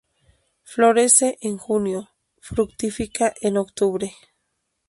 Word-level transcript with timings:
Florece 0.63 1.37
en 1.41 1.59
Junio, 1.59 2.09
fructifica 2.39 3.35
en 3.39 3.57
octubre. 3.57 4.11